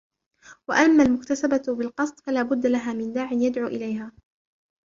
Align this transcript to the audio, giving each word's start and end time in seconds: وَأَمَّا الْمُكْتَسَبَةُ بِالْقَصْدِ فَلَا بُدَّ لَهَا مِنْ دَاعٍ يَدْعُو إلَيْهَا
وَأَمَّا 0.67 1.03
الْمُكْتَسَبَةُ 1.03 1.63
بِالْقَصْدِ 1.67 2.19
فَلَا 2.19 2.41
بُدَّ 2.43 2.65
لَهَا 2.67 2.93
مِنْ 2.93 3.13
دَاعٍ 3.13 3.31
يَدْعُو 3.33 3.67
إلَيْهَا 3.67 4.11